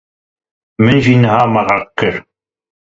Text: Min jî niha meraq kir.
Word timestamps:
Min 0.83 0.97
jî 1.05 1.15
niha 1.23 1.43
meraq 1.53 1.83
kir. 1.97 2.15